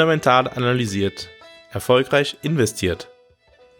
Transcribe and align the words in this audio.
Fundamental 0.00 0.48
analysiert. 0.48 1.28
Erfolgreich 1.72 2.38
investiert. 2.40 3.10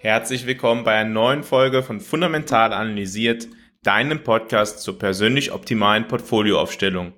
Herzlich 0.01 0.45
willkommen 0.45 0.85
bei 0.85 0.93
einer 0.97 1.09
neuen 1.09 1.43
Folge 1.43 1.83
von 1.83 1.99
Fundamental 1.99 2.75
analysiert, 2.75 3.49
deinem 3.83 4.23
Podcast 4.23 4.81
zur 4.81 4.99
persönlich 4.99 5.51
optimalen 5.51 6.09
Portfolioaufstellung. 6.09 7.15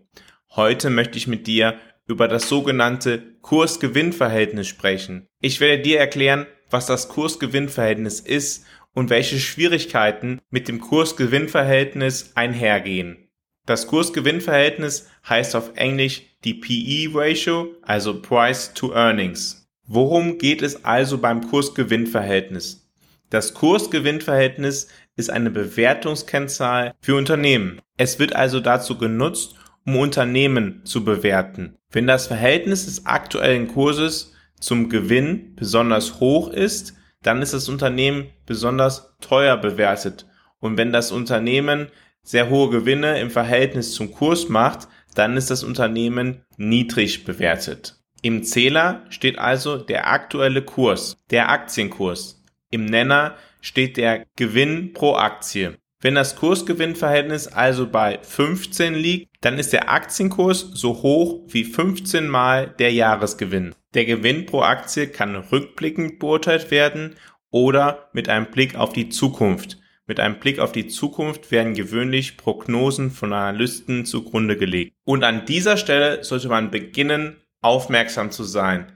Heute 0.55 0.89
möchte 0.89 1.19
ich 1.19 1.27
mit 1.27 1.49
dir 1.49 1.81
über 2.07 2.29
das 2.29 2.49
sogenannte 2.49 3.41
Kurs-Gewinn-Verhältnis 3.41 4.69
sprechen. 4.69 5.27
Ich 5.41 5.59
werde 5.59 5.83
dir 5.83 5.99
erklären, 5.99 6.47
was 6.71 6.87
das 6.87 7.09
Kurs-Gewinn-Verhältnis 7.09 8.21
ist 8.21 8.65
und 8.95 9.11
welche 9.11 9.41
Schwierigkeiten 9.41 10.41
mit 10.49 10.69
dem 10.69 10.81
Kurs-Gewinn-Verhältnis 10.81 12.37
einhergehen. 12.37 13.22
Das 13.65 13.87
Kurs-Gewinn-Verhältnis 13.87 15.09
heißt 15.29 15.55
auf 15.55 15.71
Englisch 15.77 16.23
die 16.43 16.55
PE-Ratio, 16.55 17.77
also 17.83 18.21
Price 18.21 18.75
to 18.75 18.93
Earnings. 18.93 19.69
Worum 19.87 20.39
geht 20.39 20.63
es 20.63 20.85
also 20.85 21.19
beim 21.19 21.49
Kurs-Gewinn-Verhältnis? 21.49 22.91
Das 23.31 23.55
Kurs-Gewinn-Verhältnis 23.55 24.89
ist 25.15 25.31
eine 25.31 25.51
Bewertungskennzahl 25.51 26.93
für 27.01 27.15
Unternehmen. 27.15 27.81
Es 27.97 28.19
wird 28.19 28.35
also 28.35 28.59
dazu 28.59 28.99
genutzt, 28.99 29.55
um 29.87 29.97
Unternehmen 29.97 30.85
zu 30.85 31.05
bewerten. 31.05 31.77
Wenn 31.91 32.09
das 32.09 32.27
Verhältnis 32.27 32.87
des 32.87 33.07
aktuellen 33.07 33.69
Kurses 33.69 34.33
zum 34.59 34.89
Gewinn 34.89 35.55
besonders 35.55 36.19
hoch 36.19 36.51
ist, 36.51 36.95
dann 37.23 37.43
ist 37.43 37.55
das 37.55 37.69
Unternehmen 37.69 38.27
besonders 38.45 39.15
teuer 39.21 39.57
bewertet. 39.57 40.27
Und 40.59 40.77
wenn 40.77 40.93
das 40.93 41.13
Unternehmen 41.13 41.89
sehr 42.23 42.51
hohe 42.51 42.71
Gewinne 42.71 43.21
im 43.21 43.31
Verhältnis 43.31 43.95
zum 43.95 44.13
Kurs 44.13 44.49
macht, 44.49 44.89
dann 45.15 45.37
ist 45.37 45.51
das 45.51 45.65
Unternehmen 45.65 46.45
niedrig 46.57 47.25
bewertet. 47.25 47.97
Im 48.23 48.45
Zähler 48.45 49.05
steht 49.11 49.39
also 49.39 49.77
der 49.77 50.09
aktuelle 50.09 50.63
Kurs, 50.63 51.17
der 51.31 51.51
Aktienkurs. 51.51 52.43
Im 52.71 52.85
Nenner 52.85 53.37
steht 53.61 53.97
der 53.97 54.27
Gewinn 54.37 54.93
pro 54.93 55.17
Aktie. 55.17 55.77
Wenn 56.01 56.15
das 56.15 56.37
Kursgewinnverhältnis 56.37 57.47
also 57.47 57.89
bei 57.89 58.19
15 58.23 58.95
liegt, 58.95 59.29
dann 59.41 59.59
ist 59.59 59.73
der 59.73 59.91
Aktienkurs 59.91 60.71
so 60.75 61.03
hoch 61.03 61.43
wie 61.49 61.65
15 61.65 62.29
mal 62.29 62.75
der 62.79 62.93
Jahresgewinn. 62.93 63.75
Der 63.95 64.05
Gewinn 64.05 64.47
pro 64.47 64.63
Aktie 64.63 65.07
kann 65.07 65.37
rückblickend 65.37 66.19
beurteilt 66.19 66.71
werden 66.71 67.17
oder 67.51 68.09
mit 68.13 68.29
einem 68.29 68.47
Blick 68.47 68.75
auf 68.75 68.93
die 68.93 69.11
Zukunft. 69.11 69.79
Mit 70.13 70.21
einem 70.21 70.41
Blick 70.41 70.59
auf 70.59 70.73
die 70.73 70.89
Zukunft 70.89 71.51
werden 71.51 71.73
gewöhnlich 71.73 72.37
Prognosen 72.37 73.11
von 73.11 73.33
Analysten 73.33 74.05
zugrunde 74.05 74.59
gelegt. 74.59 74.93
Und 75.05 75.25
an 75.25 75.47
dieser 75.47 75.79
Stelle 75.79 76.23
sollte 76.23 76.51
man 76.51 76.71
beginnen, 76.71 77.37
aufmerksam 77.63 78.31
zu 78.31 78.45
sein. 78.45 78.93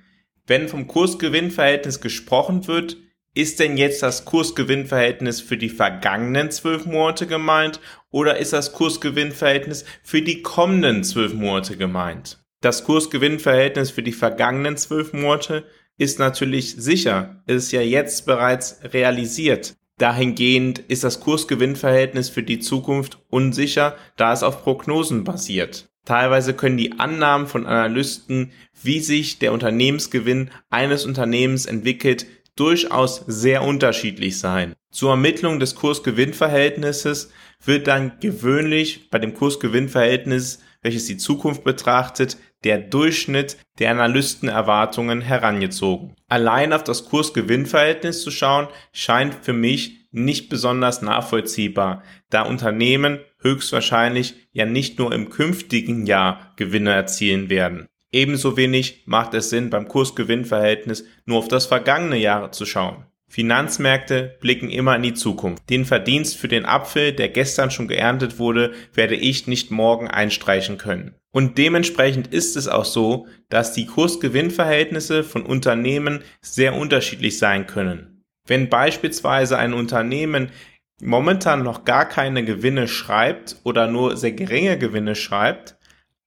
Wenn 0.46 0.68
vom 0.68 0.86
Kursgewinnverhältnis 0.86 2.02
gesprochen 2.02 2.66
wird, 2.66 2.98
ist 3.32 3.60
denn 3.60 3.78
jetzt 3.78 4.02
das 4.02 4.26
Kursgewinnverhältnis 4.26 5.40
für 5.40 5.56
die 5.56 5.70
vergangenen 5.70 6.50
zwölf 6.50 6.84
Monate 6.84 7.26
gemeint 7.26 7.80
oder 8.10 8.36
ist 8.36 8.52
das 8.52 8.74
Kursgewinnverhältnis 8.74 9.86
für 10.02 10.20
die 10.20 10.42
kommenden 10.42 11.02
zwölf 11.02 11.32
Monate 11.32 11.78
gemeint? 11.78 12.44
Das 12.60 12.84
Kursgewinnverhältnis 12.84 13.90
für 13.90 14.02
die 14.02 14.12
vergangenen 14.12 14.76
zwölf 14.76 15.14
Monate 15.14 15.64
ist 15.96 16.18
natürlich 16.18 16.76
sicher. 16.76 17.42
Es 17.46 17.64
ist 17.64 17.72
ja 17.72 17.80
jetzt 17.80 18.26
bereits 18.26 18.80
realisiert. 18.92 19.76
Dahingehend 19.98 20.78
ist 20.78 21.04
das 21.04 21.20
Kursgewinnverhältnis 21.20 22.28
für 22.28 22.42
die 22.42 22.58
Zukunft 22.58 23.18
unsicher, 23.30 23.96
da 24.16 24.32
es 24.32 24.42
auf 24.42 24.62
Prognosen 24.62 25.24
basiert. 25.24 25.88
Teilweise 26.04 26.54
können 26.54 26.76
die 26.76 26.98
Annahmen 27.00 27.46
von 27.46 27.66
Analysten, 27.66 28.52
wie 28.82 29.00
sich 29.00 29.38
der 29.38 29.52
Unternehmensgewinn 29.52 30.50
eines 30.70 31.06
Unternehmens 31.06 31.66
entwickelt, 31.66 32.26
durchaus 32.56 33.24
sehr 33.26 33.62
unterschiedlich 33.62 34.38
sein. 34.38 34.74
Zur 34.90 35.10
Ermittlung 35.10 35.60
des 35.60 35.74
Kursgewinnverhältnisses 35.74 37.30
wird 37.64 37.86
dann 37.86 38.12
gewöhnlich 38.20 39.10
bei 39.10 39.18
dem 39.18 39.34
Kursgewinnverhältnis, 39.34 40.60
welches 40.82 41.06
die 41.06 41.16
Zukunft 41.16 41.64
betrachtet, 41.64 42.36
der 42.64 42.78
Durchschnitt 42.78 43.56
der 43.78 43.90
Analystenerwartungen 43.90 45.20
herangezogen. 45.20 46.14
Allein 46.28 46.72
auf 46.72 46.84
das 46.84 47.04
Kursgewinnverhältnis 47.04 48.22
zu 48.22 48.30
schauen, 48.30 48.68
scheint 48.92 49.34
für 49.34 49.52
mich 49.52 50.08
nicht 50.10 50.48
besonders 50.48 51.02
nachvollziehbar, 51.02 52.02
da 52.30 52.42
Unternehmen 52.42 53.20
höchstwahrscheinlich 53.40 54.48
ja 54.52 54.64
nicht 54.64 54.98
nur 54.98 55.12
im 55.12 55.28
künftigen 55.28 56.06
Jahr 56.06 56.52
Gewinne 56.56 56.92
erzielen 56.92 57.50
werden. 57.50 57.86
Ebenso 58.12 58.56
wenig 58.56 59.02
macht 59.06 59.34
es 59.34 59.50
Sinn, 59.50 59.68
beim 59.68 59.88
Kursgewinnverhältnis 59.88 61.04
nur 61.26 61.38
auf 61.38 61.48
das 61.48 61.66
vergangene 61.66 62.16
Jahr 62.16 62.50
zu 62.50 62.64
schauen. 62.64 63.04
Finanzmärkte 63.28 64.36
blicken 64.40 64.70
immer 64.70 64.96
in 64.96 65.02
die 65.02 65.14
Zukunft. 65.14 65.68
Den 65.68 65.84
Verdienst 65.84 66.36
für 66.36 66.48
den 66.48 66.64
Apfel, 66.64 67.12
der 67.12 67.28
gestern 67.28 67.70
schon 67.70 67.88
geerntet 67.88 68.38
wurde, 68.38 68.72
werde 68.94 69.16
ich 69.16 69.46
nicht 69.46 69.70
morgen 69.70 70.08
einstreichen 70.08 70.78
können. 70.78 71.14
Und 71.32 71.58
dementsprechend 71.58 72.28
ist 72.28 72.56
es 72.56 72.68
auch 72.68 72.84
so, 72.84 73.26
dass 73.48 73.72
die 73.72 73.86
Kursgewinnverhältnisse 73.86 75.24
von 75.24 75.44
Unternehmen 75.44 76.22
sehr 76.40 76.74
unterschiedlich 76.74 77.38
sein 77.38 77.66
können. 77.66 78.24
Wenn 78.46 78.68
beispielsweise 78.68 79.58
ein 79.58 79.74
Unternehmen 79.74 80.50
momentan 81.02 81.62
noch 81.62 81.84
gar 81.84 82.06
keine 82.08 82.44
Gewinne 82.44 82.88
schreibt 82.88 83.56
oder 83.64 83.86
nur 83.88 84.16
sehr 84.16 84.32
geringe 84.32 84.78
Gewinne 84.78 85.14
schreibt, 85.14 85.76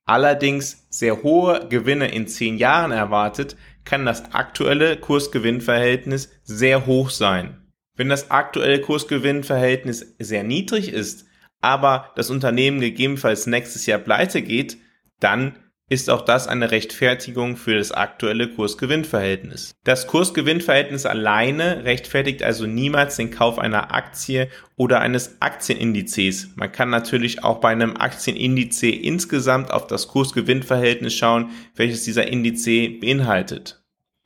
allerdings 0.05 0.85
sehr 0.89 1.23
hohe 1.23 1.67
Gewinne 1.69 2.11
in 2.11 2.27
zehn 2.27 2.57
Jahren 2.57 2.91
erwartet, 2.91 3.55
kann 3.89 4.05
das 4.05 4.33
aktuelle 4.33 4.97
Kursgewinnverhältnis 4.97 6.29
sehr 6.44 6.85
hoch 6.85 7.09
sein. 7.09 7.57
Wenn 7.97 8.07
das 8.07 8.29
aktuelle 8.29 8.79
Kursgewinnverhältnis 8.81 10.16
sehr 10.19 10.44
niedrig 10.44 10.94
ist, 10.94 11.25
aber 11.59 12.11
das 12.16 12.29
Unternehmen 12.29 12.81
gegebenenfalls 12.81 13.47
nächstes 13.47 13.88
Jahr 13.88 13.97
pleite 13.97 14.44
geht, 14.44 14.77
dann 15.19 15.55
ist 15.89 16.11
auch 16.11 16.22
das 16.22 16.47
eine 16.47 16.69
Rechtfertigung 16.69 17.57
für 17.57 17.75
das 17.75 17.91
aktuelle 17.91 18.47
Kursgewinnverhältnis. 18.50 19.73
Das 19.83 20.06
Kursgewinnverhältnis 20.06 21.07
alleine 21.07 21.83
rechtfertigt 21.83 22.44
also 22.44 22.67
niemals 22.67 23.16
den 23.16 23.31
Kauf 23.31 23.57
einer 23.57 23.91
Aktie 23.91 24.50
oder 24.75 25.01
eines 25.01 25.41
Aktienindizes. 25.41 26.50
Man 26.56 26.71
kann 26.71 26.91
natürlich 26.91 27.44
auch 27.44 27.59
bei 27.59 27.69
einem 27.69 27.97
Aktienindiz 27.97 28.83
insgesamt 28.83 29.71
auf 29.71 29.88
das 29.88 30.07
Kursgewinnverhältnis 30.09 31.16
schauen, 31.16 31.50
welches 31.75 32.03
dieser 32.03 32.27
Indiz 32.27 32.66
beinhaltet. 32.66 33.78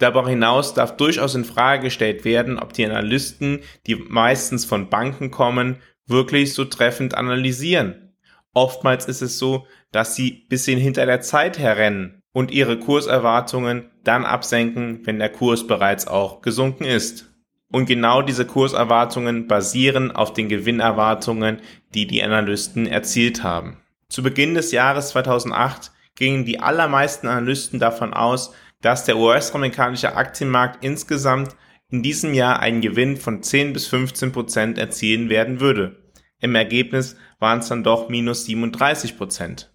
Darüber 0.04 0.28
hinaus 0.28 0.74
darf 0.74 0.98
durchaus 0.98 1.34
in 1.34 1.46
Frage 1.46 1.84
gestellt 1.84 2.26
werden, 2.26 2.60
ob 2.60 2.74
die 2.74 2.84
Analysten, 2.86 3.62
die 3.88 3.96
meistens 3.96 4.66
von 4.66 4.90
Banken 4.90 5.32
kommen, 5.32 5.78
wirklich 6.08 6.54
so 6.54 6.66
treffend 6.66 7.16
analysieren. 7.16 8.14
Oftmals 8.54 9.06
ist 9.06 9.22
es 9.22 9.40
so, 9.40 9.66
dass 9.94 10.18
sie 10.18 10.46
bisschen 10.50 10.78
hinter 10.78 11.06
der 11.06 11.22
Zeit 11.22 11.58
herrennen 11.58 12.22
und 12.34 12.52
ihre 12.52 12.78
Kurserwartungen 12.80 13.92
dann 14.04 14.26
absenken, 14.26 15.00
wenn 15.06 15.20
der 15.20 15.30
Kurs 15.30 15.68
bereits 15.68 16.06
auch 16.06 16.42
gesunken 16.42 16.84
ist. 16.84 17.34
Und 17.72 17.86
genau 17.86 18.22
diese 18.22 18.46
Kurserwartungen 18.46 19.48
basieren 19.48 20.12
auf 20.12 20.34
den 20.34 20.50
Gewinnerwartungen, 20.50 21.62
die 21.94 22.08
die 22.08 22.22
Analysten 22.22 22.88
erzielt 22.88 23.42
haben. 23.42 23.78
Zu 24.10 24.22
Beginn 24.22 24.54
des 24.54 24.74
Jahres 24.74 25.12
2008 25.12 25.94
gingen 26.16 26.44
die 26.44 26.60
allermeisten 26.60 27.28
Analysten 27.28 27.80
davon 27.80 28.14
aus, 28.14 28.52
dass 28.84 29.06
der 29.06 29.18
US-amerikanische 29.18 30.16
Aktienmarkt 30.16 30.84
insgesamt 30.84 31.56
in 31.90 32.04
diesem 32.04 32.34
Jahr 32.34 32.60
einen 32.60 32.82
Gewinn 32.82 33.18
von 33.18 33.42
10 33.42 33.74
bis 33.74 33.88
15 33.88 34.32
Prozent 34.32 34.78
erzielen 34.78 35.30
werden 35.30 35.60
würde. 35.60 36.12
Im 36.40 36.54
Ergebnis 36.54 37.16
waren 37.40 37.60
es 37.60 37.70
dann 37.70 37.84
doch 37.84 38.10
minus 38.10 38.46
37 38.46 39.18
Prozent. 39.18 39.74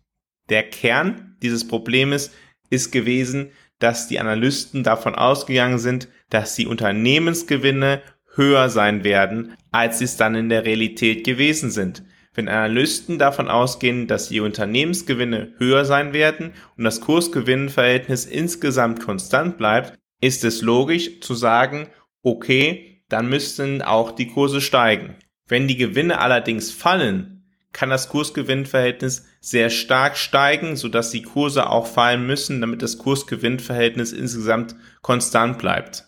Der 0.51 0.63
Kern 0.63 1.37
dieses 1.43 1.67
Problems 1.67 2.31
ist 2.71 2.93
gewesen, 2.93 3.51
dass 3.79 4.09
die 4.09 4.21
Analysten 4.21 4.83
davon 4.83 5.15
ausgegangen 5.15 5.79
sind, 5.79 6.09
dass 6.29 6.55
die 6.55 6.67
Unternehmensgewinne 6.67 8.03
höher 8.35 8.69
sein 8.69 9.05
werden, 9.05 9.55
als 9.71 9.99
sie 9.99 10.05
es 10.05 10.17
dann 10.17 10.35
in 10.35 10.51
der 10.51 10.65
Realität 10.65 11.25
gewesen 11.25 11.71
sind. 11.71 12.03
Wenn 12.39 12.49
Analysten 12.49 13.19
davon 13.19 13.49
ausgehen, 13.49 14.07
dass 14.07 14.29
die 14.29 14.39
Unternehmensgewinne 14.39 15.55
höher 15.59 15.85
sein 15.85 16.13
werden 16.13 16.53
und 16.77 16.85
das 16.85 17.01
Kursgewinnverhältnis 17.01 18.27
insgesamt 18.27 19.01
konstant 19.05 19.59
bleibt, 19.59 19.99
ist 20.21 20.45
es 20.45 20.63
logisch 20.63 21.19
zu 21.19 21.35
sagen, 21.35 21.89
okay, 22.23 23.03
dann 23.09 23.29
müssten 23.29 23.83
auch 23.83 24.13
die 24.13 24.29
Kurse 24.29 24.61
steigen. 24.61 25.17
Wenn 25.49 25.67
die 25.67 25.77
Gewinne 25.77 26.21
allerdings 26.21 26.71
fallen, 26.71 27.45
kann 27.73 27.91
das 27.91 28.09
Kursgewinnverhältnis 28.09 29.27
sehr 29.41 29.69
stark 29.69 30.17
steigen, 30.17 30.77
sodass 30.77 31.11
die 31.11 31.23
Kurse 31.23 31.69
auch 31.69 31.89
fallen 31.89 32.25
müssen, 32.25 32.61
damit 32.61 32.83
das 32.83 32.99
Kursgewinnverhältnis 32.99 34.13
insgesamt 34.13 34.77
konstant 35.03 35.59
bleibt. 35.59 36.07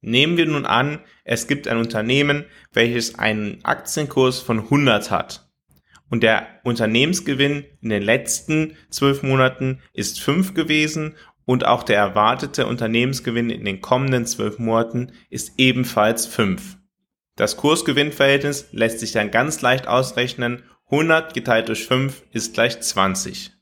Nehmen 0.00 0.36
wir 0.36 0.46
nun 0.46 0.66
an, 0.66 0.98
es 1.22 1.46
gibt 1.46 1.68
ein 1.68 1.76
Unternehmen, 1.76 2.44
welches 2.72 3.20
einen 3.20 3.64
Aktienkurs 3.64 4.40
von 4.40 4.58
100 4.58 5.12
hat. 5.12 5.46
Und 6.10 6.22
der 6.22 6.46
Unternehmensgewinn 6.64 7.64
in 7.80 7.88
den 7.88 8.02
letzten 8.02 8.76
zwölf 8.90 9.22
Monaten 9.22 9.80
ist 9.94 10.20
5 10.20 10.54
gewesen 10.54 11.14
und 11.44 11.64
auch 11.64 11.84
der 11.84 11.96
erwartete 11.96 12.66
Unternehmensgewinn 12.66 13.48
in 13.48 13.64
den 13.64 13.80
kommenden 13.80 14.26
zwölf 14.26 14.58
Monaten 14.58 15.12
ist 15.30 15.54
ebenfalls 15.56 16.26
5. 16.26 16.76
Das 17.36 17.56
Kursgewinnverhältnis 17.56 18.68
lässt 18.72 19.00
sich 19.00 19.12
dann 19.12 19.30
ganz 19.30 19.62
leicht 19.62 19.86
ausrechnen. 19.86 20.64
100 20.90 21.32
geteilt 21.32 21.68
durch 21.68 21.86
5 21.86 22.22
ist 22.32 22.54
gleich 22.54 22.80
20. 22.80 23.52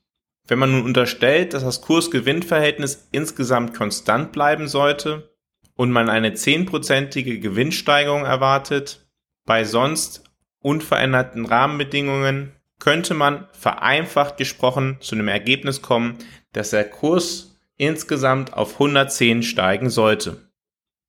Wenn 0.47 0.59
man 0.59 0.71
nun 0.71 0.83
unterstellt, 0.83 1.53
dass 1.53 1.63
das 1.63 1.81
Kursgewinnverhältnis 1.81 3.07
insgesamt 3.11 3.75
konstant 3.75 4.31
bleiben 4.31 4.67
sollte 4.67 5.35
und 5.75 5.91
man 5.91 6.09
eine 6.09 6.31
10%ige 6.31 7.39
Gewinnsteigerung 7.39 8.25
erwartet, 8.25 9.07
bei 9.45 9.63
sonst 9.63 10.28
unveränderten 10.61 11.45
Rahmenbedingungen, 11.45 12.53
könnte 12.79 13.13
man 13.13 13.47
vereinfacht 13.51 14.37
gesprochen 14.37 14.97
zu 15.01 15.15
einem 15.15 15.27
Ergebnis 15.27 15.81
kommen, 15.81 16.17
dass 16.53 16.71
der 16.71 16.89
Kurs 16.89 17.59
insgesamt 17.77 18.53
auf 18.53 18.73
110 18.73 19.43
steigen 19.43 19.89
sollte. 19.89 20.49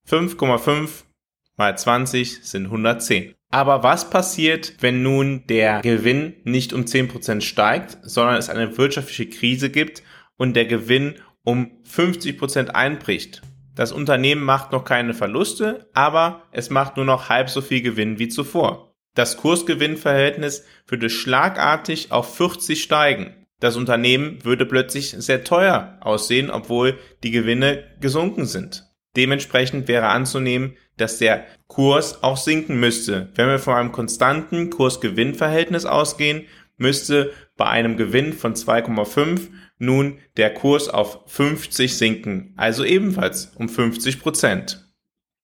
5,5 0.09 1.05
mal 1.57 1.77
20 1.77 2.43
sind 2.43 2.67
110. 2.67 3.35
Aber 3.51 3.83
was 3.83 4.11
passiert, 4.11 4.75
wenn 4.81 5.03
nun 5.03 5.47
der 5.49 5.81
Gewinn 5.81 6.37
nicht 6.45 6.73
um 6.73 6.83
10% 6.83 7.41
steigt, 7.41 7.99
sondern 8.03 8.37
es 8.37 8.49
eine 8.49 8.79
wirtschaftliche 8.79 9.29
Krise 9.29 9.71
gibt 9.71 10.03
und 10.37 10.55
der 10.55 10.67
Gewinn 10.67 11.17
um 11.43 11.71
50% 11.85 12.69
einbricht? 12.69 13.43
Das 13.75 13.93
Unternehmen 13.93 14.43
macht 14.43 14.73
noch 14.73 14.85
keine 14.85 15.15
Verluste, 15.15 15.89
aber 15.95 16.43
es 16.53 16.71
macht 16.71 16.97
nur 16.97 17.07
noch 17.07 17.29
halb 17.29 17.51
so 17.51 17.61
viel 17.61 17.83
Gewinn 17.83 18.19
wie 18.19 18.29
zuvor. 18.29 18.90
Das 19.15 19.37
Kursgewinnverhältnis 19.37 20.65
würde 20.87 21.11
schlagartig 21.11 22.13
auf 22.13 22.37
40 22.37 22.83
steigen 22.83 23.35
das 23.61 23.77
Unternehmen 23.77 24.43
würde 24.43 24.65
plötzlich 24.65 25.11
sehr 25.11 25.45
teuer 25.45 25.99
aussehen, 26.01 26.51
obwohl 26.51 26.99
die 27.23 27.31
Gewinne 27.31 27.85
gesunken 28.01 28.47
sind. 28.47 28.87
Dementsprechend 29.17 29.87
wäre 29.87 30.09
anzunehmen, 30.09 30.77
dass 30.97 31.19
der 31.19 31.45
Kurs 31.67 32.23
auch 32.23 32.37
sinken 32.37 32.81
müsste. 32.81 33.31
Wenn 33.35 33.49
wir 33.49 33.59
von 33.59 33.75
einem 33.75 33.93
konstanten 33.93 34.71
Kurs-Gewinn-Verhältnis 34.71 35.85
ausgehen, 35.85 36.47
müsste 36.79 37.33
bei 37.57 37.67
einem 37.67 37.99
Gewinn 37.99 38.33
von 38.33 38.55
2,5 38.55 39.49
nun 39.79 40.19
der 40.37 40.55
Kurs 40.55 40.89
auf 40.89 41.21
50 41.27 41.97
sinken, 41.97 42.55
also 42.57 42.85
ebenfalls 42.85 43.53
um 43.57 43.69
50 43.69 44.21
Prozent. 44.21 44.87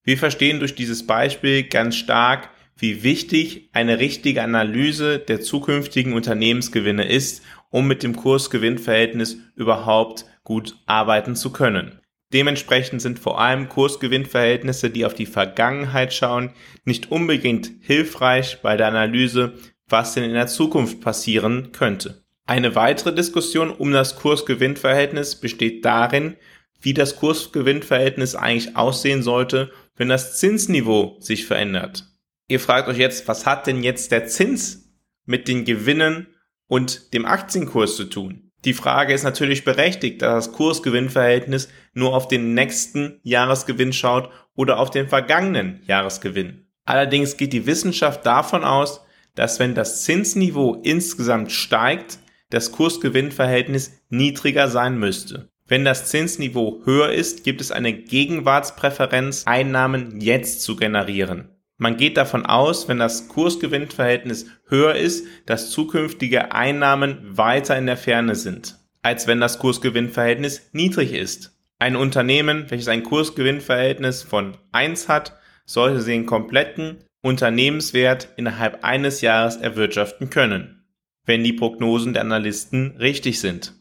Wir 0.04 0.16
verstehen 0.16 0.60
durch 0.60 0.74
dieses 0.74 1.06
Beispiel 1.06 1.64
ganz 1.64 1.96
stark, 1.96 2.50
wie 2.78 3.02
wichtig 3.02 3.70
eine 3.72 3.98
richtige 3.98 4.42
Analyse 4.42 5.18
der 5.18 5.40
zukünftigen 5.40 6.12
Unternehmensgewinne 6.12 7.08
ist 7.08 7.42
um 7.70 7.86
mit 7.86 8.02
dem 8.02 8.16
Kurs-Gewinn-Verhältnis 8.16 9.38
überhaupt 9.54 10.24
gut 10.44 10.76
arbeiten 10.86 11.36
zu 11.36 11.52
können. 11.52 12.00
Dementsprechend 12.32 13.02
sind 13.02 13.18
vor 13.18 13.40
allem 13.40 13.68
Kurs-Gewinn-Verhältnisse, 13.68 14.90
die 14.90 15.04
auf 15.04 15.14
die 15.14 15.26
Vergangenheit 15.26 16.12
schauen, 16.12 16.52
nicht 16.84 17.10
unbedingt 17.10 17.70
hilfreich 17.80 18.58
bei 18.62 18.76
der 18.76 18.88
Analyse, 18.88 19.54
was 19.88 20.14
denn 20.14 20.24
in 20.24 20.32
der 20.32 20.46
Zukunft 20.48 21.00
passieren 21.00 21.70
könnte. 21.72 22.24
Eine 22.46 22.74
weitere 22.74 23.14
Diskussion 23.14 23.70
um 23.70 23.92
das 23.92 24.16
Kurs-Gewinn-Verhältnis 24.16 25.36
besteht 25.36 25.84
darin, 25.84 26.36
wie 26.80 26.94
das 26.94 27.16
Kurs-Gewinn-Verhältnis 27.16 28.34
eigentlich 28.34 28.76
aussehen 28.76 29.22
sollte, 29.22 29.70
wenn 29.96 30.08
das 30.08 30.38
Zinsniveau 30.38 31.16
sich 31.20 31.46
verändert. 31.46 32.04
Ihr 32.48 32.60
fragt 32.60 32.88
euch 32.88 32.98
jetzt, 32.98 33.26
was 33.26 33.46
hat 33.46 33.66
denn 33.66 33.82
jetzt 33.82 34.12
der 34.12 34.26
Zins 34.26 34.92
mit 35.24 35.48
den 35.48 35.64
Gewinnen 35.64 36.28
und 36.68 37.12
dem 37.12 37.26
Aktienkurs 37.26 37.96
zu 37.96 38.04
tun. 38.04 38.50
Die 38.64 38.74
Frage 38.74 39.12
ist 39.12 39.22
natürlich 39.22 39.64
berechtigt, 39.64 40.22
da 40.22 40.34
das 40.34 40.52
Kursgewinnverhältnis 40.52 41.68
nur 41.92 42.14
auf 42.14 42.28
den 42.28 42.54
nächsten 42.54 43.20
Jahresgewinn 43.22 43.92
schaut 43.92 44.30
oder 44.54 44.78
auf 44.78 44.90
den 44.90 45.08
vergangenen 45.08 45.82
Jahresgewinn. 45.86 46.66
Allerdings 46.84 47.36
geht 47.36 47.52
die 47.52 47.66
Wissenschaft 47.66 48.24
davon 48.26 48.64
aus, 48.64 49.04
dass 49.34 49.58
wenn 49.60 49.74
das 49.74 50.04
Zinsniveau 50.04 50.80
insgesamt 50.82 51.52
steigt, 51.52 52.18
das 52.50 52.72
Kursgewinnverhältnis 52.72 54.02
niedriger 54.08 54.68
sein 54.68 54.98
müsste. 54.98 55.50
Wenn 55.66 55.84
das 55.84 56.06
Zinsniveau 56.10 56.82
höher 56.84 57.10
ist, 57.10 57.42
gibt 57.42 57.60
es 57.60 57.72
eine 57.72 57.92
Gegenwartspräferenz, 57.92 59.44
Einnahmen 59.46 60.20
jetzt 60.20 60.62
zu 60.62 60.76
generieren. 60.76 61.55
Man 61.78 61.96
geht 61.96 62.16
davon 62.16 62.46
aus, 62.46 62.88
wenn 62.88 62.98
das 62.98 63.28
Kursgewinnverhältnis 63.28 64.46
höher 64.68 64.94
ist, 64.94 65.26
dass 65.44 65.70
zukünftige 65.70 66.52
Einnahmen 66.52 67.36
weiter 67.36 67.76
in 67.76 67.86
der 67.86 67.98
Ferne 67.98 68.34
sind, 68.34 68.78
als 69.02 69.26
wenn 69.26 69.40
das 69.40 69.58
Kursgewinnverhältnis 69.58 70.70
niedrig 70.72 71.12
ist. 71.12 71.58
Ein 71.78 71.96
Unternehmen, 71.96 72.64
welches 72.70 72.88
ein 72.88 73.02
Kursgewinnverhältnis 73.02 74.22
von 74.22 74.56
1 74.72 75.08
hat, 75.08 75.38
sollte 75.66 76.02
den 76.02 76.24
kompletten 76.24 77.04
Unternehmenswert 77.20 78.28
innerhalb 78.36 78.82
eines 78.82 79.20
Jahres 79.20 79.56
erwirtschaften 79.56 80.30
können, 80.30 80.86
wenn 81.26 81.44
die 81.44 81.52
Prognosen 81.52 82.14
der 82.14 82.22
Analysten 82.22 82.96
richtig 82.98 83.40
sind. 83.40 83.74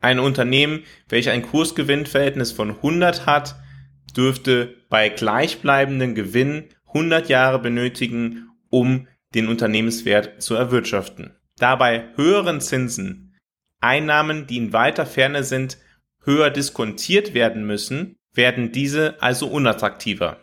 Ein 0.00 0.18
Unternehmen, 0.18 0.84
welches 1.08 1.32
ein 1.32 1.42
Kursgewinnverhältnis 1.42 2.52
von 2.52 2.70
100 2.70 3.26
hat, 3.26 3.56
dürfte 4.16 4.74
bei 4.88 5.10
gleichbleibenden 5.10 6.14
Gewinnen 6.14 6.68
100 6.94 7.28
Jahre 7.28 7.58
benötigen, 7.58 8.50
um 8.70 9.08
den 9.34 9.48
Unternehmenswert 9.48 10.42
zu 10.42 10.54
erwirtschaften. 10.54 11.36
Dabei 11.58 12.08
höheren 12.16 12.60
Zinsen 12.60 13.32
Einnahmen, 13.80 14.46
die 14.46 14.58
in 14.58 14.72
weiter 14.72 15.06
Ferne 15.06 15.42
sind, 15.42 15.78
höher 16.24 16.50
diskontiert 16.50 17.34
werden 17.34 17.66
müssen, 17.66 18.16
werden 18.32 18.72
diese 18.72 19.20
also 19.20 19.48
unattraktiver. 19.48 20.38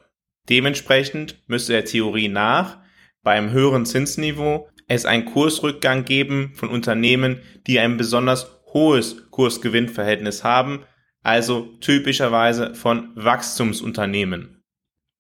Dementsprechend 0.50 1.42
müsste 1.48 1.74
der 1.74 1.86
Theorie 1.86 2.28
nach 2.28 2.80
beim 3.24 3.52
höheren 3.52 3.86
Zinsniveau 3.86 4.70
es 4.88 5.06
einen 5.06 5.26
Kursrückgang 5.26 6.04
geben 6.04 6.52
von 6.56 6.70
Unternehmen, 6.70 7.42
die 7.68 7.80
ein 7.80 7.98
besonders 7.98 8.60
hohes 8.74 9.30
Kursgewinnverhältnis 9.30 10.44
haben, 10.44 10.84
also 11.22 11.78
typischerweise 11.80 12.76
von 12.76 13.12
Wachstumsunternehmen. 13.16 14.59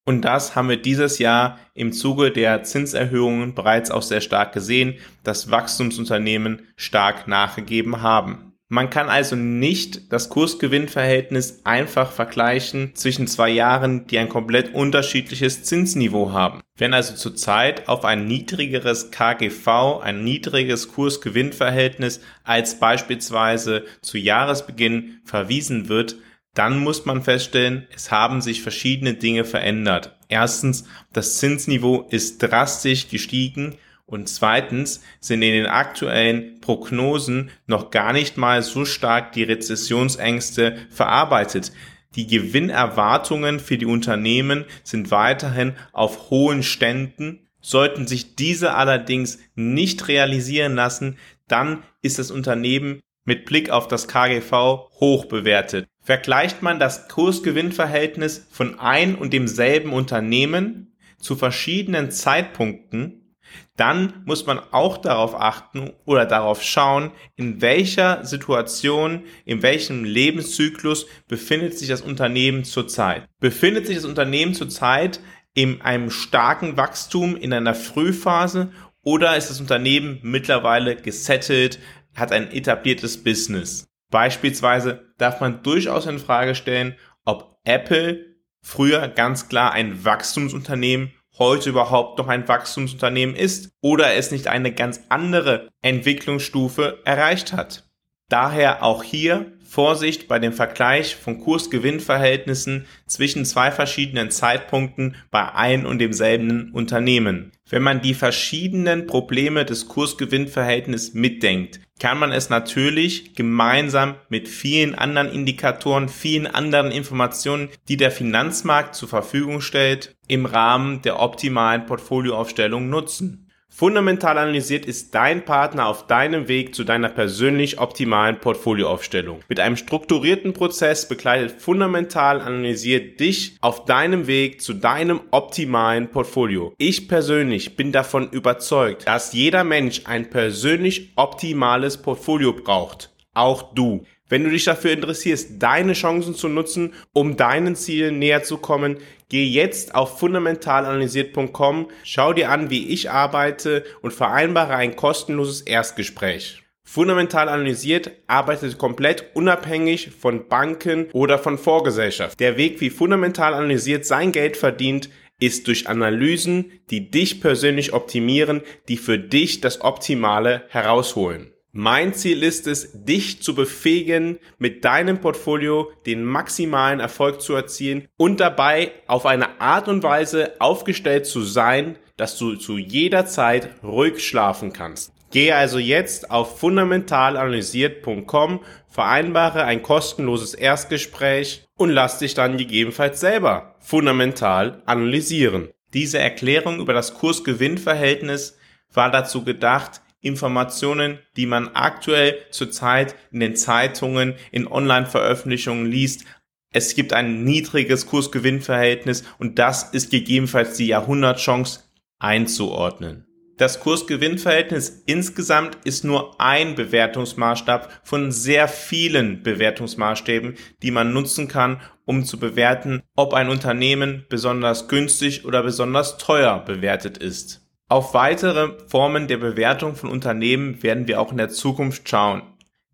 Und 0.09 0.21
das 0.21 0.55
haben 0.55 0.69
wir 0.69 0.81
dieses 0.81 1.19
Jahr 1.19 1.59
im 1.75 1.93
Zuge 1.93 2.31
der 2.31 2.63
Zinserhöhungen 2.63 3.53
bereits 3.53 3.91
auch 3.91 4.01
sehr 4.01 4.21
stark 4.21 4.53
gesehen, 4.53 4.95
dass 5.23 5.51
Wachstumsunternehmen 5.51 6.63
stark 6.77 7.27
nachgegeben 7.27 8.01
haben. 8.01 8.53
Man 8.69 8.89
kann 8.89 9.07
also 9.07 9.35
nicht 9.35 10.11
das 10.11 10.29
Kursgewinnverhältnis 10.29 11.61
einfach 11.63 12.11
vergleichen 12.11 12.95
zwischen 12.95 13.27
zwei 13.27 13.49
Jahren, 13.49 14.07
die 14.07 14.17
ein 14.17 14.29
komplett 14.29 14.73
unterschiedliches 14.73 15.61
Zinsniveau 15.61 16.31
haben. 16.31 16.61
Wenn 16.75 16.95
also 16.95 17.13
zurzeit 17.13 17.87
auf 17.87 18.03
ein 18.03 18.25
niedrigeres 18.25 19.11
KGV, 19.11 19.99
ein 20.01 20.23
niedriges 20.23 20.87
Kursgewinnverhältnis 20.87 22.19
als 22.43 22.79
beispielsweise 22.79 23.85
zu 24.01 24.17
Jahresbeginn 24.17 25.19
verwiesen 25.23 25.87
wird, 25.87 26.15
dann 26.59 26.77
muss 26.77 27.05
man 27.05 27.21
feststellen, 27.21 27.87
es 27.95 28.11
haben 28.11 28.41
sich 28.41 28.61
verschiedene 28.61 29.13
Dinge 29.13 29.45
verändert. 29.45 30.17
Erstens, 30.27 30.83
das 31.13 31.37
Zinsniveau 31.37 32.05
ist 32.09 32.39
drastisch 32.43 33.07
gestiegen 33.07 33.77
und 34.05 34.27
zweitens 34.27 35.01
sind 35.21 35.41
in 35.41 35.53
den 35.53 35.67
aktuellen 35.67 36.59
Prognosen 36.59 37.49
noch 37.65 37.91
gar 37.91 38.11
nicht 38.11 38.35
mal 38.35 38.61
so 38.61 38.83
stark 38.83 39.31
die 39.31 39.43
Rezessionsängste 39.43 40.75
verarbeitet. 40.89 41.71
Die 42.15 42.27
Gewinnerwartungen 42.27 43.61
für 43.61 43.77
die 43.77 43.85
Unternehmen 43.85 44.65
sind 44.83 45.11
weiterhin 45.11 45.75
auf 45.93 46.29
hohen 46.29 46.61
Ständen. 46.61 47.47
Sollten 47.61 48.05
sich 48.05 48.35
diese 48.35 48.73
allerdings 48.73 49.39
nicht 49.55 50.09
realisieren 50.09 50.75
lassen, 50.75 51.17
dann 51.47 51.83
ist 52.01 52.19
das 52.19 52.31
Unternehmen 52.31 52.99
mit 53.23 53.45
Blick 53.45 53.69
auf 53.69 53.87
das 53.87 54.09
KGV 54.09 54.51
hoch 54.99 55.25
bewertet. 55.25 55.87
Vergleicht 56.09 56.63
man 56.63 56.79
das 56.79 57.07
Kursgewinnverhältnis 57.07 58.47
von 58.49 58.79
ein 58.79 59.13
und 59.13 59.31
demselben 59.31 59.93
Unternehmen 59.93 60.91
zu 61.19 61.35
verschiedenen 61.35 62.09
Zeitpunkten, 62.09 63.35
dann 63.77 64.23
muss 64.25 64.47
man 64.47 64.57
auch 64.71 64.97
darauf 64.97 65.39
achten 65.39 65.91
oder 66.05 66.25
darauf 66.25 66.63
schauen, 66.63 67.11
in 67.35 67.61
welcher 67.61 68.25
Situation, 68.25 69.21
in 69.45 69.61
welchem 69.61 70.03
Lebenszyklus 70.03 71.05
befindet 71.27 71.77
sich 71.77 71.89
das 71.89 72.01
Unternehmen 72.01 72.63
zurzeit. 72.63 73.27
Befindet 73.39 73.85
sich 73.85 73.97
das 73.97 74.05
Unternehmen 74.05 74.55
zurzeit 74.55 75.19
in 75.53 75.83
einem 75.83 76.09
starken 76.09 76.75
Wachstum 76.75 77.37
in 77.37 77.53
einer 77.53 77.75
Frühphase 77.75 78.71
oder 79.03 79.37
ist 79.37 79.51
das 79.51 79.61
Unternehmen 79.61 80.17
mittlerweile 80.23 80.95
gesettelt, 80.95 81.77
hat 82.15 82.31
ein 82.31 82.51
etabliertes 82.51 83.23
Business? 83.23 83.85
Beispielsweise 84.09 85.13
darf 85.17 85.39
man 85.39 85.63
durchaus 85.63 86.05
in 86.05 86.19
Frage 86.19 86.55
stellen, 86.55 86.95
ob 87.25 87.59
Apple 87.63 88.35
früher 88.61 89.07
ganz 89.07 89.49
klar 89.49 89.71
ein 89.71 90.03
Wachstumsunternehmen 90.03 91.13
heute 91.37 91.69
überhaupt 91.69 92.17
noch 92.17 92.27
ein 92.27 92.47
Wachstumsunternehmen 92.47 93.35
ist 93.35 93.71
oder 93.81 94.13
es 94.13 94.31
nicht 94.31 94.47
eine 94.47 94.73
ganz 94.73 95.01
andere 95.09 95.69
Entwicklungsstufe 95.81 96.99
erreicht 97.05 97.53
hat. 97.53 97.88
Daher 98.29 98.83
auch 98.83 99.03
hier 99.03 99.51
Vorsicht 99.69 100.27
bei 100.27 100.39
dem 100.39 100.53
Vergleich 100.53 101.15
von 101.15 101.39
Kurs-Gewinn-Verhältnissen 101.39 102.85
zwischen 103.05 103.45
zwei 103.45 103.71
verschiedenen 103.71 104.31
Zeitpunkten 104.31 105.15
bei 105.29 105.53
ein 105.53 105.85
und 105.85 105.99
demselben 105.99 106.71
Unternehmen. 106.73 107.51
Wenn 107.69 107.83
man 107.83 108.01
die 108.01 108.15
verschiedenen 108.15 109.05
Probleme 109.05 109.65
des 109.65 109.87
Kurs-Gewinn-Verhältnisses 109.87 111.13
mitdenkt, 111.13 111.79
kann 111.99 112.17
man 112.17 112.31
es 112.31 112.49
natürlich 112.49 113.35
gemeinsam 113.35 114.15
mit 114.29 114.47
vielen 114.47 114.95
anderen 114.95 115.31
Indikatoren, 115.31 116.09
vielen 116.09 116.47
anderen 116.47 116.91
Informationen, 116.91 117.69
die 117.87 117.97
der 117.97 118.11
Finanzmarkt 118.11 118.95
zur 118.95 119.09
Verfügung 119.09 119.61
stellt, 119.61 120.15
im 120.27 120.45
Rahmen 120.45 121.01
der 121.01 121.19
optimalen 121.19 121.85
Portfolioaufstellung 121.85 122.89
nutzen. 122.89 123.48
Fundamental 123.71 124.37
analysiert 124.37 124.85
ist 124.85 125.15
dein 125.15 125.45
Partner 125.45 125.87
auf 125.87 126.07
deinem 126.07 126.47
Weg 126.47 126.75
zu 126.75 126.83
deiner 126.83 127.07
persönlich 127.07 127.79
optimalen 127.79 128.39
Portfolioaufstellung. 128.39 129.39
Mit 129.47 129.59
einem 129.59 129.77
strukturierten 129.77 130.53
Prozess 130.53 131.07
begleitet 131.07 131.61
Fundamental 131.61 132.41
analysiert 132.41 133.19
dich 133.19 133.55
auf 133.61 133.85
deinem 133.85 134.27
Weg 134.27 134.61
zu 134.61 134.73
deinem 134.73 135.21
optimalen 135.31 136.09
Portfolio. 136.09 136.73
Ich 136.77 137.07
persönlich 137.07 137.77
bin 137.77 137.91
davon 137.91 138.29
überzeugt, 138.31 139.07
dass 139.07 139.33
jeder 139.33 139.63
Mensch 139.63 140.01
ein 140.05 140.29
persönlich 140.29 141.13
optimales 141.15 141.97
Portfolio 141.97 142.53
braucht. 142.53 143.11
Auch 143.33 143.73
du. 143.73 144.03
Wenn 144.27 144.43
du 144.43 144.51
dich 144.51 144.65
dafür 144.65 144.91
interessierst, 144.91 145.61
deine 145.61 145.93
Chancen 145.93 146.35
zu 146.35 146.49
nutzen, 146.49 146.93
um 147.13 147.35
deinen 147.35 147.75
Zielen 147.75 148.19
näher 148.19 148.43
zu 148.43 148.57
kommen, 148.57 148.97
geh 149.29 149.45
jetzt 149.45 149.95
auf 149.95 150.19
fundamentalanalysiert.com, 150.19 151.89
schau 152.03 152.33
dir 152.33 152.49
an, 152.49 152.69
wie 152.69 152.89
ich 152.89 153.09
arbeite 153.09 153.83
und 154.01 154.13
vereinbare 154.13 154.75
ein 154.75 154.95
kostenloses 154.95 155.61
Erstgespräch. 155.61 156.63
Fundamental 156.83 157.49
analysiert 157.49 158.09
arbeitet 158.25 158.79
komplett 158.79 159.35
unabhängig 159.35 160.09
von 160.09 160.47
Banken 160.47 161.05
oder 161.13 161.37
von 161.37 161.59
Vorgesellschaft. 161.59 162.39
Der 162.39 162.57
Weg, 162.57 162.81
wie 162.81 162.89
fundamental 162.89 163.53
analysiert 163.53 164.07
sein 164.07 164.31
Geld 164.31 164.57
verdient, 164.57 165.09
ist 165.39 165.67
durch 165.67 165.87
Analysen, 165.87 166.71
die 166.89 167.11
dich 167.11 167.41
persönlich 167.41 167.93
optimieren, 167.93 168.61
die 168.87 168.97
für 168.97 169.19
dich 169.19 169.61
das 169.61 169.81
Optimale 169.81 170.63
herausholen. 170.69 171.53
Mein 171.71 172.15
Ziel 172.15 172.41
ist 172.41 172.65
es, 172.65 172.89
dich 172.93 173.43
zu 173.43 173.53
befähigen, 173.53 174.39
mit 174.57 174.83
deinem 174.85 175.21
Portfolio 175.21 175.91
den 176.07 176.25
maximalen 176.25 176.99
Erfolg 176.99 177.41
zu 177.41 177.53
erzielen 177.53 178.07
und 178.17 178.39
dabei 178.39 178.91
auf 179.05 179.27
eine 179.27 179.61
Art 179.61 179.87
und 179.87 180.01
Weise 180.01 180.53
aufgestellt 180.57 181.27
zu 181.27 181.43
sein, 181.43 181.99
dass 182.17 182.39
du 182.39 182.55
zu 182.55 182.79
jeder 182.79 183.27
Zeit 183.27 183.69
ruhig 183.83 184.27
schlafen 184.27 184.73
kannst. 184.73 185.13
Gehe 185.29 185.55
also 185.55 185.77
jetzt 185.77 186.31
auf 186.31 186.59
fundamentalanalysiert.com, 186.59 188.61
vereinbare 188.89 189.63
ein 189.63 189.83
kostenloses 189.83 190.55
Erstgespräch 190.55 191.67
und 191.77 191.91
lass 191.91 192.17
dich 192.17 192.33
dann 192.33 192.57
gegebenenfalls 192.57 193.19
selber 193.19 193.75
fundamental 193.79 194.81
analysieren. 194.87 195.69
Diese 195.93 196.17
Erklärung 196.17 196.79
über 196.79 196.93
das 196.93 197.13
Kurs-Gewinn-Verhältnis 197.13 198.57
war 198.91 199.11
dazu 199.11 199.43
gedacht, 199.43 200.01
Informationen, 200.21 201.19
die 201.37 201.45
man 201.45 201.69
aktuell 201.69 202.37
zurzeit 202.51 203.15
in 203.31 203.39
den 203.39 203.55
Zeitungen, 203.55 204.35
in 204.51 204.67
Online-Veröffentlichungen 204.67 205.85
liest. 205.85 206.25
Es 206.71 206.95
gibt 206.95 207.13
ein 207.13 207.43
niedriges 207.43 208.05
Kursgewinnverhältnis 208.05 209.23
und 209.39 209.59
das 209.59 209.91
ist 209.91 210.11
gegebenenfalls 210.11 210.77
die 210.77 210.87
Jahrhundertchance 210.87 211.81
einzuordnen. 212.19 213.25
Das 213.59 213.81
Kursgewinnverhältnis 213.81 215.03
insgesamt 215.05 215.77
ist 215.83 216.05
nur 216.05 216.39
ein 216.39 216.75
Bewertungsmaßstab 216.75 218.01
von 218.05 218.31
sehr 218.31 218.69
vielen 218.69 219.43
Bewertungsmaßstäben, 219.43 220.55
die 220.81 220.91
man 220.91 221.11
nutzen 221.11 221.49
kann, 221.49 221.81
um 222.05 222.23
zu 222.23 222.39
bewerten, 222.39 223.03
ob 223.17 223.33
ein 223.33 223.49
Unternehmen 223.49 224.25
besonders 224.29 224.87
günstig 224.87 225.43
oder 225.43 225.61
besonders 225.61 226.17
teuer 226.17 226.63
bewertet 226.65 227.17
ist. 227.17 227.68
Auf 227.91 228.13
weitere 228.13 228.73
Formen 228.87 229.27
der 229.27 229.37
Bewertung 229.37 229.95
von 229.95 230.11
Unternehmen 230.11 230.83
werden 230.83 231.07
wir 231.07 231.19
auch 231.19 231.31
in 231.31 231.39
der 231.39 231.49
Zukunft 231.49 232.07
schauen. 232.07 232.43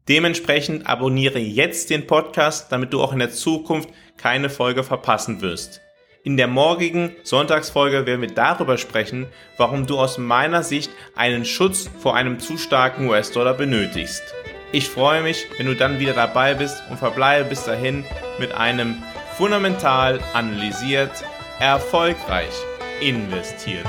Dementsprechend 0.08 0.88
abonniere 0.88 1.38
jetzt 1.38 1.90
den 1.90 2.08
Podcast, 2.08 2.72
damit 2.72 2.94
du 2.94 3.02
auch 3.02 3.12
in 3.12 3.20
der 3.20 3.32
Zukunft 3.32 3.90
keine 4.16 4.50
Folge 4.50 4.86
verpassen 4.86 5.42
wirst. 5.42 5.82
In 6.24 6.38
der 6.38 6.48
morgigen 6.48 7.12
Sonntagsfolge 7.24 8.06
werden 8.06 8.22
wir 8.22 8.34
darüber 8.34 8.78
sprechen, 8.78 9.28
warum 9.58 9.86
du 9.86 10.00
aus 10.00 10.18
meiner 10.18 10.64
Sicht 10.64 10.90
einen 11.14 11.44
Schutz 11.44 11.90
vor 12.00 12.16
einem 12.16 12.40
zu 12.40 12.58
starken 12.58 13.10
US-Dollar 13.10 13.54
benötigst. 13.54 14.24
Ich 14.72 14.88
freue 14.88 15.24
mich, 15.24 15.46
wenn 15.58 15.66
du 15.66 15.75
dann 15.75 16.00
wieder 16.00 16.14
dabei 16.14 16.54
bist 16.54 16.82
und 16.90 17.00
verbleibe 17.00 17.50
bis 17.50 17.66
dahin 17.66 18.06
mit 18.40 18.54
einem 18.54 19.04
fundamental 19.36 20.22
analysiert, 20.34 21.12
erfolgreich 21.60 22.54
investiert. 23.02 23.86